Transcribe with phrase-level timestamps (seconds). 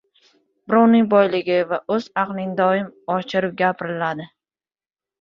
[0.71, 4.31] •Birovning boyligi va o‘z aqling doim oshirib gapiriladi.